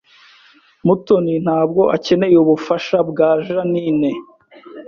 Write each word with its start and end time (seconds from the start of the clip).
Mutoni 0.85 1.33
ntabwo 1.45 1.81
akeneye 1.95 2.35
ubufasha 2.43 2.97
bwa 3.09 3.29
Jeaninne 3.45 4.11